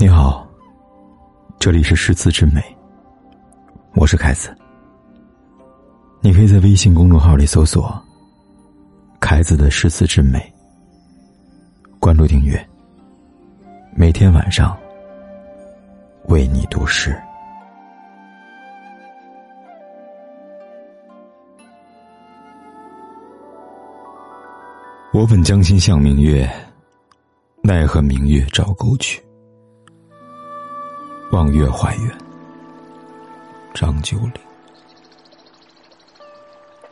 [0.00, 0.48] 你好，
[1.58, 2.62] 这里是诗词之美，
[3.94, 4.56] 我是凯子。
[6.22, 8.02] 你可以在微信公众号里搜索
[9.20, 10.40] “凯子的诗词之美”，
[12.00, 12.66] 关注订阅，
[13.94, 14.74] 每天晚上
[16.28, 17.14] 为你读诗。
[25.12, 26.50] 我本将心向明月，
[27.62, 29.22] 奈何明月照沟渠。
[31.30, 32.18] 望月怀远，
[33.72, 34.32] 张九龄。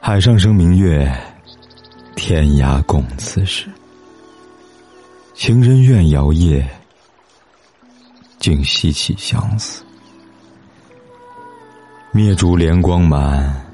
[0.00, 1.14] 海上生明月，
[2.16, 3.68] 天涯共此时。
[5.34, 6.66] 情人怨遥夜，
[8.38, 9.84] 竟夕起相思。
[12.10, 13.66] 灭烛怜光满，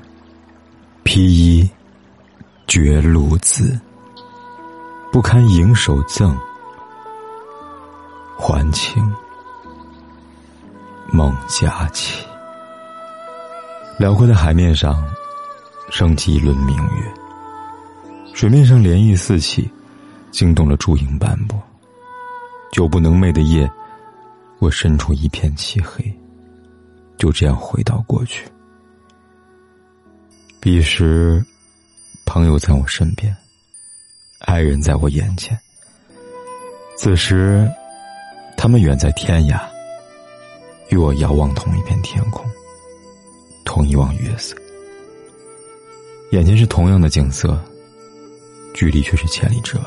[1.04, 1.70] 披衣
[2.66, 3.80] 觉露滋。
[5.12, 6.36] 不堪盈手赠，
[8.36, 9.00] 还请
[11.18, 12.24] 梦佳期。
[13.98, 15.04] 辽阔的海面上，
[15.90, 17.12] 升起一轮明月。
[18.32, 19.68] 水面上涟漪四起，
[20.30, 21.60] 惊动了烛影斑驳。
[22.70, 23.68] 久不能寐的夜，
[24.60, 26.16] 我身处一片漆黑，
[27.16, 28.48] 就这样回到过去。
[30.60, 31.44] 彼时，
[32.24, 33.36] 朋友在我身边。
[34.38, 35.58] 爱人在我眼前，
[36.96, 37.68] 此时，
[38.56, 39.60] 他们远在天涯，
[40.88, 42.44] 与我遥望同一片天空，
[43.64, 44.54] 同一望月色。
[46.32, 47.58] 眼前是同样的景色，
[48.74, 49.84] 距离却是千里之外。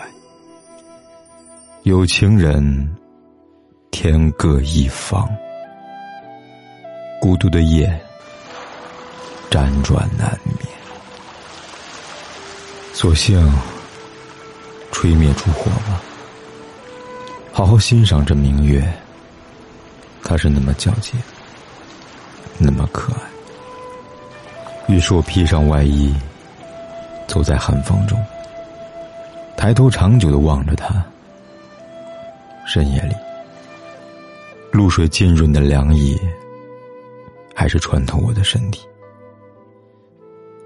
[1.84, 2.96] 有情人，
[3.92, 5.30] 天各一方，
[7.20, 7.88] 孤独的夜，
[9.50, 10.58] 辗转难眠。
[12.94, 13.52] 所幸。
[14.94, 16.00] 吹灭烛火吧，
[17.52, 18.88] 好好欣赏这明月。
[20.24, 21.14] 她是那么皎洁，
[22.58, 23.20] 那么可爱。
[24.88, 26.16] 于是我披上外衣，
[27.28, 28.18] 走在寒风中，
[29.58, 31.04] 抬头长久的望着它。
[32.66, 33.16] 深夜里，
[34.72, 36.20] 露水浸润的凉意，
[37.56, 38.88] 还是穿透我的身体。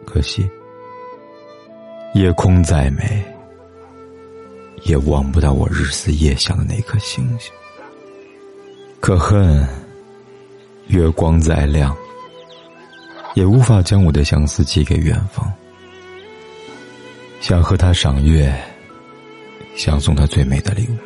[0.05, 0.49] 可惜，
[2.13, 3.23] 夜空再美。
[4.83, 7.51] 也望不到我日思夜想的那颗星星。
[9.05, 9.63] 可恨，
[10.87, 11.95] 月光再亮，
[13.35, 15.45] 也无法将我的相思寄给远方。
[17.39, 18.51] 想和他赏月，
[19.75, 20.97] 想送他最美的礼物。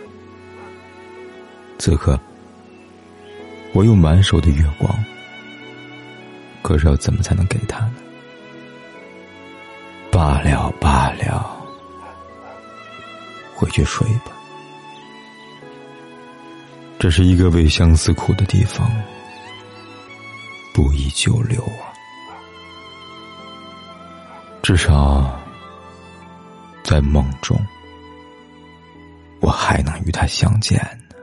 [1.77, 2.17] 此刻，
[3.73, 4.89] 我有满手的月光，
[6.61, 7.95] 可是要怎么才能给他呢？
[10.09, 11.53] 罢了，罢了。
[13.53, 14.31] 回去睡吧，
[16.99, 18.91] 这是一个为相思苦的地方，
[20.73, 21.87] 不宜久留啊。
[24.61, 25.39] 至少
[26.83, 27.57] 在梦中，
[29.39, 30.77] 我还能与他相见
[31.09, 31.15] 呢。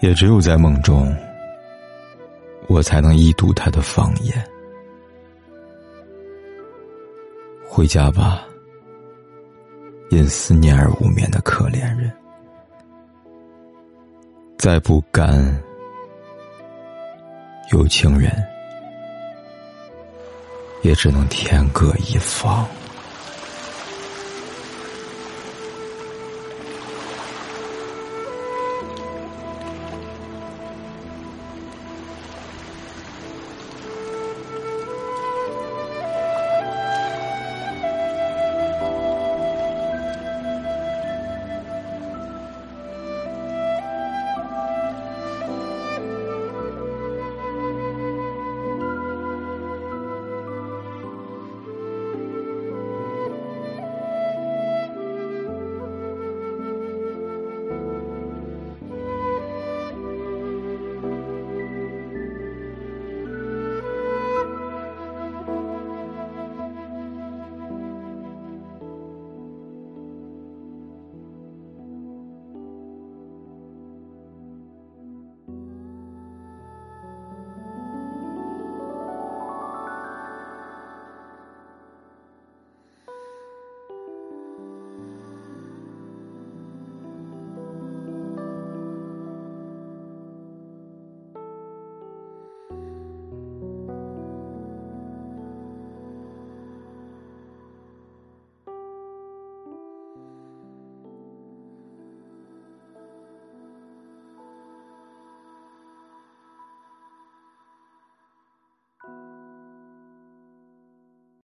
[0.00, 1.14] 也只有在梦中，
[2.68, 4.42] 我才能一睹他的芳颜。
[7.68, 8.46] 回家吧。
[10.10, 12.12] 因思念而无眠的可怜人，
[14.62, 15.60] 再不甘，
[17.72, 18.30] 有情人
[20.82, 22.64] 也只能天各一方。